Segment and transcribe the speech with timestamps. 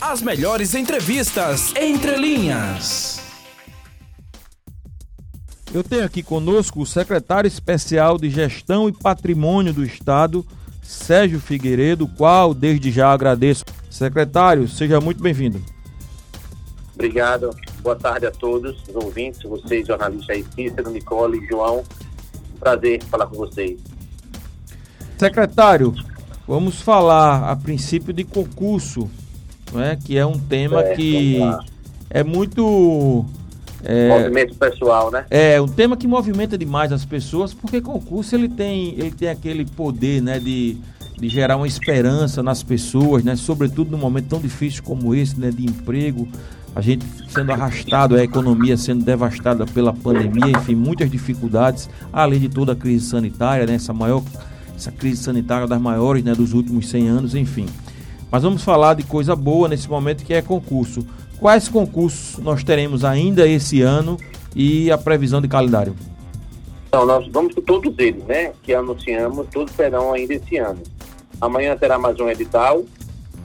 [0.00, 3.20] As melhores entrevistas entre linhas.
[5.74, 10.44] Eu tenho aqui conosco o secretário especial de Gestão e Patrimônio do Estado,
[10.82, 13.62] Sérgio Figueiredo, qual desde já agradeço.
[13.90, 15.62] Secretário, seja muito bem-vindo.
[16.94, 17.50] Obrigado.
[17.82, 21.84] Boa tarde a todos os ouvintes, vocês jornalistas aí, Cícero, Nicole e João.
[22.58, 23.78] Prazer falar com vocês.
[25.18, 25.94] Secretário,
[26.48, 29.10] vamos falar a princípio de concurso,
[29.72, 31.38] né, que é um tema é, que
[32.08, 33.24] é muito
[33.82, 35.24] é, movimento pessoal, né?
[35.30, 39.64] É, um tema que movimenta demais as pessoas, porque concurso ele tem, ele tem aquele
[39.64, 40.76] poder, né, de,
[41.18, 45.50] de gerar uma esperança nas pessoas, né, sobretudo num momento tão difícil como esse, né,
[45.50, 46.28] de emprego,
[46.74, 52.48] a gente sendo arrastado, a economia sendo devastada pela pandemia, enfim, muitas dificuldades, além de
[52.48, 54.22] toda a crise sanitária, né, essa maior
[54.76, 57.66] essa crise sanitária das maiores, né, dos últimos 100 anos, enfim.
[58.30, 61.06] Mas vamos falar de coisa boa nesse momento que é concurso.
[61.38, 64.16] Quais concursos nós teremos ainda esse ano
[64.54, 65.96] e a previsão de calendário?
[66.86, 68.52] Então, nós vamos com todos eles, né?
[68.62, 70.82] Que anunciamos, todos serão ainda esse ano.
[71.40, 72.84] Amanhã terá mais um edital.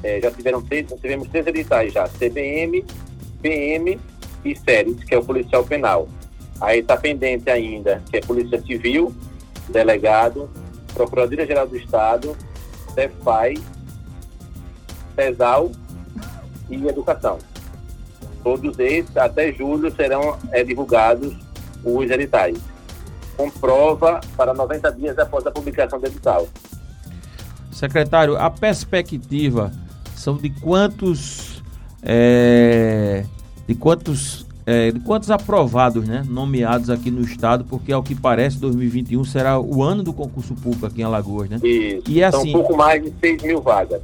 [0.03, 2.83] É, já tiveram três, tivemos três editais já: CBM,
[3.41, 3.99] PM
[4.43, 6.07] e séries, que é o policial penal.
[6.59, 9.13] Aí está pendente ainda, que é Polícia Civil,
[9.69, 10.49] delegado,
[10.93, 12.35] Procuradoria-Geral do Estado,
[12.93, 13.55] CEFAI,
[15.15, 15.71] CESAL
[16.69, 17.39] e Educação.
[18.43, 21.33] Todos esses, até julho, serão é, divulgados
[21.83, 22.57] os editais,
[23.35, 26.47] com prova para 90 dias após a publicação do edital.
[27.71, 29.71] Secretário, a perspectiva
[30.15, 31.61] são de quantos
[32.01, 33.25] é,
[33.67, 38.57] de quantos é, de quantos aprovados, né, nomeados aqui no estado, porque ao que parece
[38.59, 41.59] 2021 será o ano do concurso público aqui em Alagoas, né?
[41.61, 42.03] Isso.
[42.07, 44.01] E é assim, São um pouco mais de 6 mil vagas.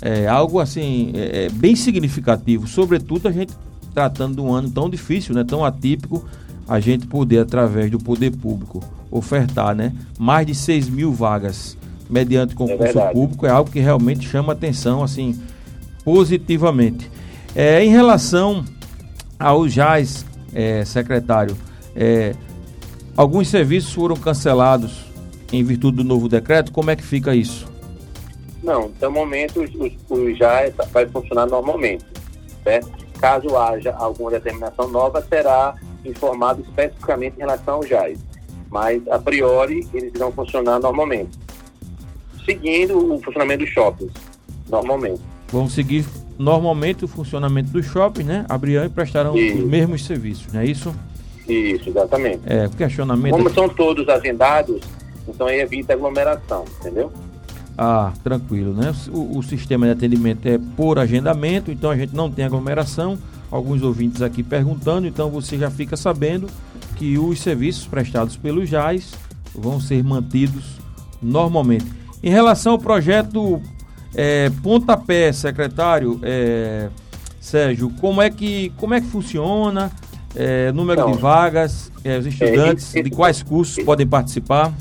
[0.00, 3.52] É algo assim é, é, bem significativo, sobretudo a gente
[3.92, 6.24] tratando de um ano tão difícil, né, tão atípico,
[6.68, 11.76] a gente poder, através do poder público, ofertar né, mais de 6 mil vagas
[12.08, 15.38] mediante concurso é público, é algo que realmente chama atenção, assim,
[16.04, 17.10] positivamente.
[17.54, 18.64] É, em relação
[19.38, 21.56] ao JAS, é, secretário,
[21.94, 22.34] é,
[23.16, 25.04] alguns serviços foram cancelados
[25.52, 27.66] em virtude do novo decreto, como é que fica isso?
[28.68, 32.04] Não, até o momento o, o JAS vai funcionar normalmente,
[32.62, 32.90] certo?
[33.18, 35.74] Caso haja alguma determinação nova, será
[36.04, 38.18] informado especificamente em relação ao JAS.
[38.70, 41.30] Mas, a priori, eles irão funcionar normalmente.
[42.44, 44.12] Seguindo o funcionamento dos shoppings,
[44.68, 45.22] normalmente.
[45.50, 46.04] Vão seguir
[46.38, 48.44] normalmente o funcionamento dos shoppings, né?
[48.50, 49.62] Abrirão e prestarão isso.
[49.62, 50.94] os mesmos serviços, não é isso?
[51.48, 52.42] Isso, exatamente.
[52.44, 53.32] É, questionamento...
[53.32, 54.82] Como são todos agendados,
[55.26, 57.10] então aí evita aglomeração, entendeu?
[57.80, 58.92] Ah, tranquilo, né?
[59.08, 63.16] O, o, sistema de atendimento é por agendamento, então a gente não tem aglomeração.
[63.52, 66.48] Alguns ouvintes aqui perguntando, então você já fica sabendo
[66.96, 69.12] que os serviços prestados pelo JAS
[69.54, 70.64] vão ser mantidos
[71.22, 71.86] normalmente.
[72.20, 73.62] Em relação ao projeto
[74.12, 76.88] é, Pontapé, secretário é,
[77.40, 79.92] Sérgio, como é que, como é que funciona?
[80.34, 84.74] É, número então, de vagas, é, os estudantes, esse, de quais cursos podem participar?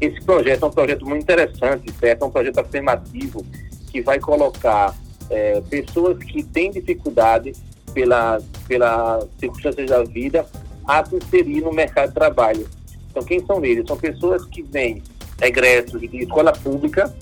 [0.00, 2.22] Esse projeto é um projeto muito interessante, certo?
[2.22, 3.44] É um projeto afirmativo
[3.90, 4.94] que vai colocar
[5.30, 7.52] é, pessoas que têm dificuldade
[7.94, 10.46] pela, pela circunstâncias da vida
[10.86, 12.68] a se inserir no mercado de trabalho.
[13.10, 13.86] Então, quem são eles?
[13.86, 15.02] São pessoas que vêm
[15.40, 17.12] egressos de escola pública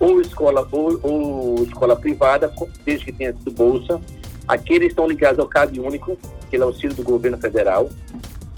[0.00, 2.52] ou escola, ou, ou escola privada,
[2.84, 4.00] desde que tenha sido bolsa.
[4.48, 6.18] Aqueles estão ligados ao CAD único,
[6.50, 7.88] que é o auxílio do governo federal,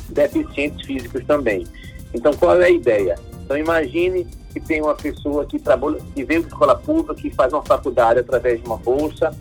[0.08, 1.66] deficientes físicos também.
[2.14, 3.16] Então, qual é a ideia?
[3.44, 7.52] Então imagine que tem uma pessoa que trabalha, que veio de escola pública, que faz
[7.52, 9.36] uma faculdade através de uma bolsa,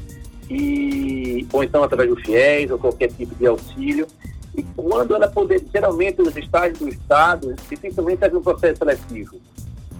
[0.49, 4.05] e, ou então através do FIES, ou qualquer tipo de auxílio.
[4.55, 9.37] E quando ela poder, geralmente os estágios do Estado, dificilmente havia um processo seletivo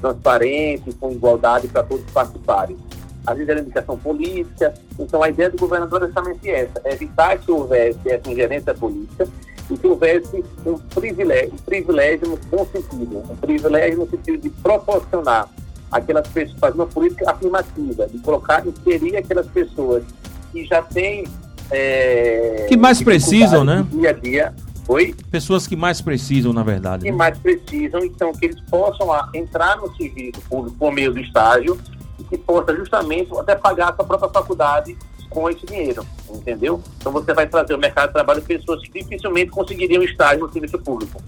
[0.02, 2.78] transparente, com igualdade para todos participarem.
[3.26, 7.38] Às vezes era indicação política, então a ideia do governador é justamente essa, é evitar
[7.38, 9.26] que houvesse essa ingerência política
[9.70, 14.50] e que houvesse um privilégio, um privilégio no bom sentido, um privilégio no sentido de
[14.50, 15.50] proporcionar
[15.92, 20.04] aquelas pessoas, fazer uma política afirmativa, de colocar, inserir aquelas pessoas
[20.52, 21.26] que já têm.
[21.72, 23.86] É, que mais precisam, né?
[23.92, 24.54] Dia a dia.
[24.88, 25.16] Oi?
[25.32, 27.06] Pessoas que mais precisam, na verdade.
[27.06, 27.18] Que né?
[27.18, 31.80] mais precisam, então, que eles possam lá, entrar no serviço público por meio do estágio
[32.20, 34.98] e que possa justamente até pagar a sua própria faculdade
[35.34, 36.82] com esse dinheiro, entendeu?
[36.98, 40.78] Então você vai trazer o mercado de trabalho pessoas que dificilmente conseguiriam estágio no serviço
[40.80, 41.22] público.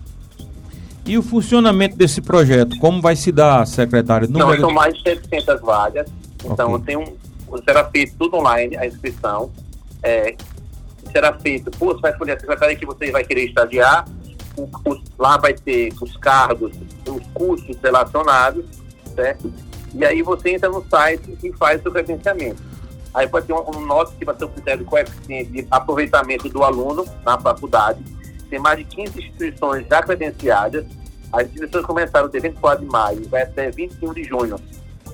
[1.06, 4.30] E o funcionamento desse projeto, como vai se dar, secretário?
[4.30, 6.08] Não, são mais de 700 vagas.
[6.44, 6.86] Então okay.
[6.86, 7.16] tem, um,
[7.64, 9.52] será feito tudo online, a inscrição.
[10.02, 10.36] É,
[11.12, 14.06] será feito, pô, você vai escolher a secretaria que você vai querer estagiar,
[14.58, 16.74] o, o, lá vai ter os cargos,
[17.08, 18.66] os custos relacionados,
[19.16, 19.52] certo?
[19.94, 22.62] E aí você entra no site e faz o seu credenciamento.
[23.16, 26.62] Aí pode ter um, um nosso que vai ser o critério coeficiente de aproveitamento do
[26.64, 28.04] aluno na faculdade.
[28.50, 30.86] Tem mais de 15 instituições já credenciadas.
[31.32, 34.58] As inscrições começaram dia 24 de maio, vai até 21 de junho.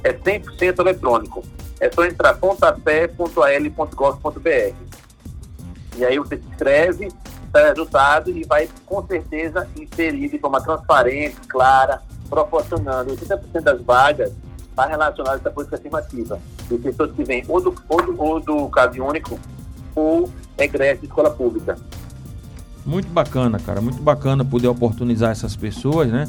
[0.03, 1.43] É 100% eletrônico.
[1.79, 4.75] É só entrar pontapé.al.gov.br.
[5.97, 7.09] E aí você se inscreve,
[7.45, 14.33] está resultado e vai com certeza inserir de forma transparente, clara, proporcionando 80% das vagas
[14.71, 16.39] está relacionado a essa política afirmativa.
[16.71, 19.37] De pessoas que vêm ou do, ou do, ou do caso único
[19.95, 21.77] ou egresso de escola pública.
[22.85, 23.81] Muito bacana, cara.
[23.81, 26.27] Muito bacana poder oportunizar essas pessoas, né?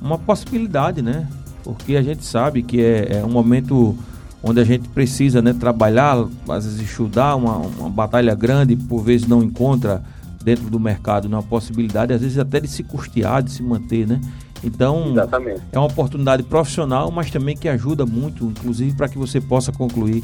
[0.00, 1.28] Uma possibilidade, né?
[1.62, 3.96] Porque a gente sabe que é, é um momento
[4.42, 9.28] onde a gente precisa né, trabalhar, às vezes estudar, uma, uma batalha grande, por vezes
[9.28, 10.02] não encontra
[10.42, 14.06] dentro do mercado né, uma possibilidade, às vezes até de se custear, de se manter,
[14.06, 14.20] né?
[14.64, 15.60] Então, Exatamente.
[15.72, 20.22] é uma oportunidade profissional, mas também que ajuda muito, inclusive, para que você possa concluir.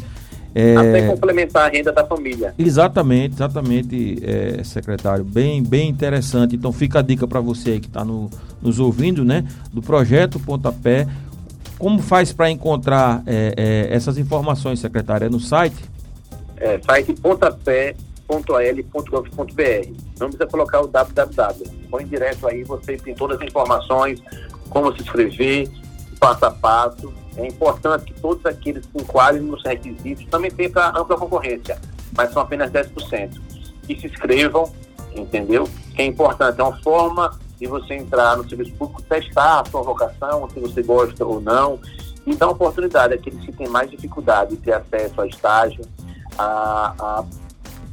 [0.54, 0.76] É...
[0.76, 2.54] Até complementar a renda da família.
[2.58, 5.24] Exatamente, exatamente, é, secretário.
[5.24, 6.56] Bem, bem interessante.
[6.56, 8.30] Então, fica a dica para você aí que está no,
[8.62, 9.44] nos ouvindo, né?
[9.72, 11.06] Do projeto Pontapé.
[11.78, 15.26] Como faz para encontrar é, é, essas informações, secretário?
[15.26, 15.76] É no site?
[16.56, 17.94] É, site pontapé
[18.28, 19.92] www.al.gov.br.
[20.20, 21.88] Não precisa colocar o www.
[21.90, 24.22] Põe direto aí, você tem todas as informações,
[24.68, 25.70] como se inscrever,
[26.20, 27.12] passo a passo.
[27.36, 31.80] É importante que todos aqueles que enquadrem nos requisitos também tenham para ampla concorrência,
[32.16, 33.40] mas são apenas 10%.
[33.88, 34.70] E se inscrevam,
[35.14, 35.68] entendeu?
[35.94, 39.82] Que é importante, é uma forma de você entrar no serviço público, testar a sua
[39.82, 41.80] vocação, se você gosta ou não,
[42.26, 45.84] e dar oportunidade àqueles que têm mais dificuldade de ter acesso a estágio,
[46.36, 47.24] a, a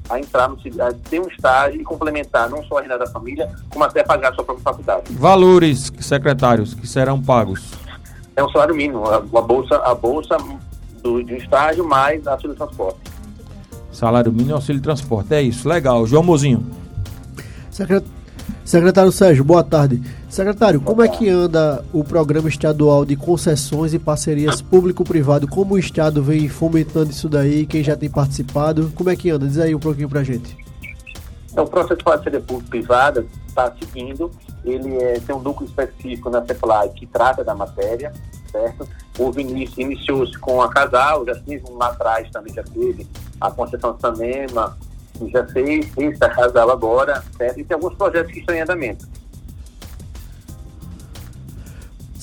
[0.10, 3.50] a entrar no a ter um estágio e complementar não só a renda da família,
[3.70, 5.14] como até pagar a sua própria faculdade.
[5.14, 7.74] Valores, secretários, que serão pagos?
[8.36, 10.38] É um salário mínimo, a, a bolsa, a bolsa
[11.02, 13.00] do, de um estágio mais auxílio de transporte.
[13.92, 16.06] Salário mínimo e auxílio de transporte, é isso, legal.
[16.06, 16.66] João Mozinho.
[17.72, 18.16] Secretário
[18.66, 20.02] Secretário Sérgio, boa tarde.
[20.36, 25.48] Secretário, como é que anda o programa estadual de concessões e parcerias público-privado?
[25.48, 27.66] Como o Estado vem fomentando isso daí?
[27.66, 28.92] Quem já tem participado?
[28.94, 29.48] Como é que anda?
[29.48, 30.58] Diz aí um pouquinho pra gente.
[31.50, 34.30] Então, o processo de parceria público-privada está seguindo.
[34.66, 38.12] Ele é, tem um núcleo específico na CEPLAI que trata da matéria,
[38.52, 38.86] certo?
[39.18, 43.08] Houve início, iniciou-se com a Casal, já tive um lá atrás também, já teve
[43.40, 44.78] a concessão de cinema,
[45.32, 47.58] já fez esse casal agora, certo?
[47.58, 49.08] E tem alguns projetos que estão em andamento.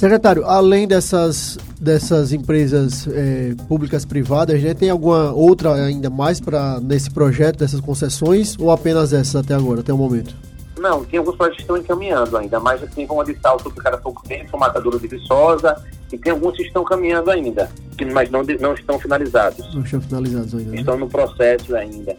[0.03, 6.81] Secretário, além dessas, dessas empresas é, públicas privadas, né, tem alguma outra ainda mais para
[6.81, 10.35] nesse projeto dessas concessões ou apenas essas até agora, até o momento?
[10.77, 13.97] Não, tem alguns projetos que estão encaminhando ainda, mas assim, como de salto do cara
[13.97, 15.81] pouco tempo, Matadora de Viçosa,
[16.13, 17.71] e tem alguns que estão caminhando ainda,
[18.13, 19.73] mas não, não estão finalizados.
[19.73, 20.71] Não estão finalizados ainda.
[20.73, 20.79] Né?
[20.79, 22.17] Estão no processo ainda.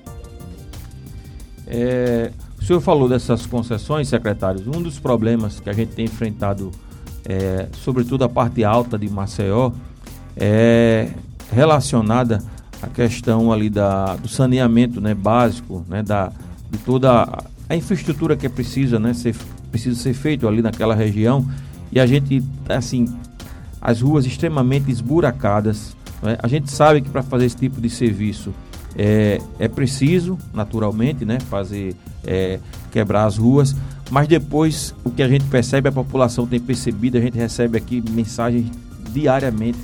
[1.67, 4.65] É, o senhor falou dessas concessões, secretários.
[4.67, 6.71] Um dos problemas que a gente tem enfrentado,
[7.25, 9.71] é, sobretudo a parte alta de Maceió,
[10.35, 11.09] é
[11.51, 12.43] relacionada
[12.81, 16.31] à questão ali da, do saneamento né, básico, né, da,
[16.71, 19.35] de toda a infraestrutura que é precisa, né, ser,
[19.71, 21.47] precisa ser feito ali naquela região.
[21.91, 23.07] E a gente, assim,
[23.79, 25.95] as ruas extremamente esburacadas.
[26.21, 26.37] Né?
[26.41, 28.53] A gente sabe que para fazer esse tipo de serviço
[28.95, 32.59] é, é preciso, naturalmente, né, fazer é,
[32.91, 33.75] quebrar as ruas,
[34.13, 37.99] mas depois o que a gente percebe, a população tem percebido, a gente recebe aqui
[38.11, 38.69] mensagens
[39.11, 39.79] diariamente,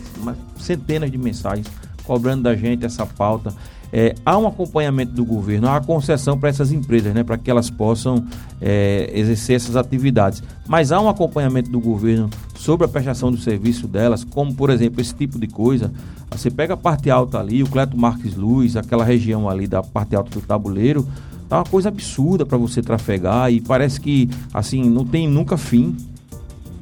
[0.56, 1.66] centenas de mensagens
[2.04, 3.52] cobrando da gente essa pauta.
[3.92, 7.72] É, há um acompanhamento do governo, há concessão para essas empresas, né, para que elas
[7.72, 8.24] possam
[8.62, 10.44] é, exercer essas atividades.
[10.68, 15.02] Mas há um acompanhamento do governo sobre a prestação do serviço delas, como por exemplo
[15.02, 15.92] esse tipo de coisa.
[16.30, 20.16] Você pega a parte alta ali, o Cleto Marques Luz, aquela região ali da parte
[20.16, 21.08] alta do tabuleiro,
[21.50, 25.98] tá uma coisa absurda para você trafegar e parece que assim não tem nunca fim.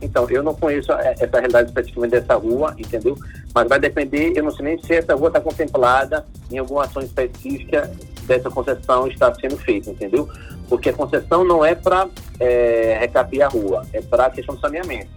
[0.01, 3.17] Então, eu não conheço essa realidade especificamente dessa rua, entendeu?
[3.55, 7.01] Mas vai depender, eu não sei nem se essa rua está contemplada em alguma ação
[7.01, 7.89] específica
[8.27, 10.29] dessa concessão está sendo feita, entendeu?
[10.69, 12.07] Porque a concessão não é para
[12.39, 15.09] é, recapear a rua, é para a questão do saneamento.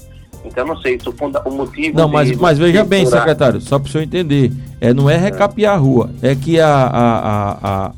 [0.44, 1.98] Então, não sei se o, funda, o motivo.
[1.98, 5.74] Não, mas, mas veja bem, secretário, só para o senhor entender: é, não é recapear
[5.74, 7.92] a rua, é que a, a, a, a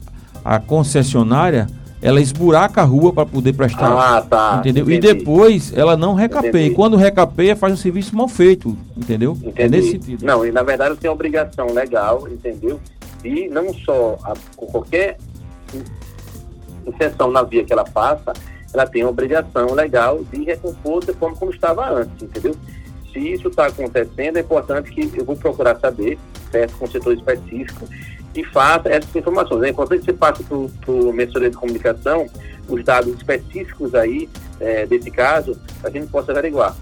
[0.61, 1.67] concessionária
[2.03, 3.93] ela esburaca a rua para poder prestar.
[3.93, 4.57] Ah, tá.
[4.59, 4.85] Entendeu?
[4.85, 5.09] Entendi.
[5.09, 6.67] E depois ela não recapeia.
[6.67, 8.77] E quando recapeia, faz um serviço mal feito.
[8.97, 9.39] Entendeu?
[9.41, 9.63] É Entendi.
[9.63, 10.27] É nesse sentido.
[10.27, 12.81] Não, e na verdade eu tenho obrigação legal, entendeu?
[13.25, 15.17] E não só a, qualquer
[16.85, 18.33] inserção na via que ela passa,
[18.75, 22.57] ela tem a obrigação legal de recompor da forma como estava antes, entendeu?
[23.13, 26.19] Se isso está acontecendo, é importante que eu vou procurar saber,
[26.51, 27.87] certo, com o setor específico,
[28.35, 29.63] e faça essas informações.
[29.63, 32.27] É importante que você passe para o mensageiro de comunicação
[32.69, 34.29] os dados específicos aí
[34.61, 36.75] é, desse caso, para a gente possa averiguar.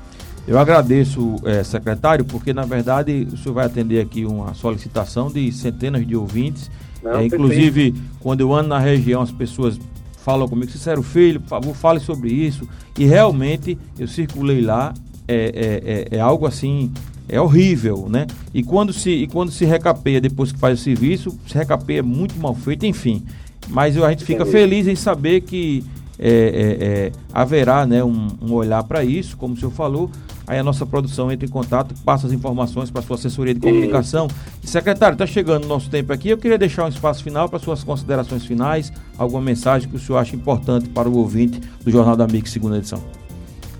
[0.47, 5.51] Eu agradeço, é, secretário, porque na verdade o senhor vai atender aqui uma solicitação de
[5.53, 6.71] centenas de ouvintes.
[7.03, 9.79] Não, é, inclusive, quando eu ando na região, as pessoas
[10.25, 12.69] falam comigo, sincero filho, por favor, fale sobre isso.
[12.99, 14.93] E realmente eu circulei lá,
[15.27, 16.93] é, é, é, é algo assim
[17.31, 18.27] é horrível, né?
[18.53, 22.37] E quando se, e quando se recapeia depois que faz o serviço, se recapeia muito
[22.39, 23.25] mal feito, enfim.
[23.69, 25.85] Mas a gente fica feliz em saber que
[26.19, 30.11] é, é, é, haverá né, um, um olhar para isso, como o senhor falou.
[30.47, 33.61] Aí a nossa produção entra em contato, passa as informações para a sua assessoria de
[33.61, 34.27] comunicação.
[34.63, 36.29] E, secretário, está chegando o nosso tempo aqui.
[36.29, 40.19] Eu queria deixar um espaço final para suas considerações finais, alguma mensagem que o senhor
[40.19, 43.20] acha importante para o ouvinte do Jornal da MIC, segunda edição.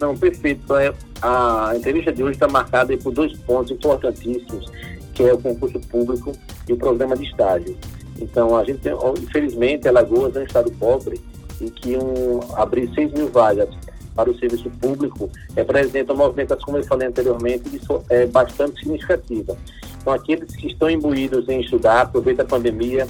[0.01, 0.75] Não, perfeito.
[0.77, 4.71] É, a entrevista de hoje está marcada por dois pontos importantíssimos,
[5.13, 6.33] que é o concurso público
[6.67, 7.77] e o programa de estágio.
[8.19, 8.81] Então, a gente,
[9.23, 11.21] infelizmente, Alagoas é um estado pobre
[11.61, 13.69] e que um, abrir 6 mil vagas
[14.15, 19.57] para o serviço público representa uma movimentação, como eu falei anteriormente, é bastante significativa.
[20.01, 23.07] Então, aqueles que estão imbuídos em estudar, aproveitem a pandemia,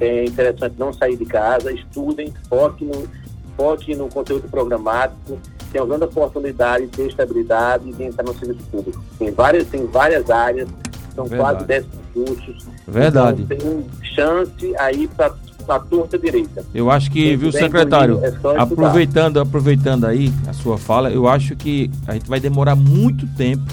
[0.00, 3.08] é interessante não sair de casa, estudem, foquem no,
[3.56, 5.38] foque no conteúdo programático,
[5.74, 9.02] tenham grande oportunidade de ter estabilidade e de entrar no serviço público.
[9.18, 10.68] Tem várias, tem várias áreas,
[11.16, 11.54] são Verdade.
[11.54, 12.66] quase 10 concursos.
[12.86, 13.42] Verdade.
[13.42, 15.34] Então, tem chance aí para
[15.68, 16.64] a torta direita.
[16.72, 21.90] Eu acho que, viu, secretário, é aproveitando, aproveitando aí a sua fala, eu acho que
[22.06, 23.64] a gente vai demorar muito tempo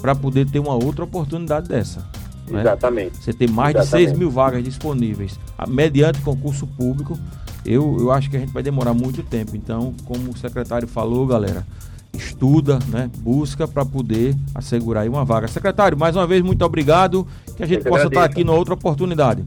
[0.00, 2.00] para poder ter uma outra oportunidade dessa.
[2.48, 2.62] Né?
[2.62, 3.22] Exatamente.
[3.22, 4.06] Você tem mais Exatamente.
[4.06, 7.18] de 6 mil vagas disponíveis, mediante concurso público
[7.64, 9.56] eu, eu acho que a gente vai demorar muito tempo.
[9.56, 11.66] Então, como o secretário falou, galera,
[12.12, 13.10] estuda, né?
[13.18, 15.48] Busca para poder assegurar aí uma vaga.
[15.48, 17.26] Secretário, mais uma vez, muito obrigado.
[17.56, 19.44] Que a gente possa estar aqui numa outra oportunidade.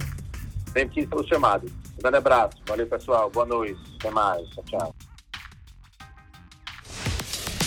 [0.74, 1.67] Sempre que for chamado.
[1.98, 2.57] Um grande abraço.
[2.67, 3.29] Valeu, pessoal.
[3.29, 3.79] Boa noite.
[4.00, 4.48] Até mais.
[4.50, 4.95] Tchau, tchau.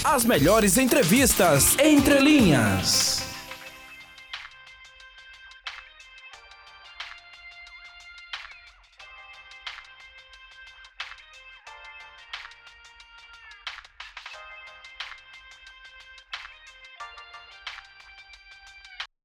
[0.04, 3.07] As melhores entrevistas entre linhas.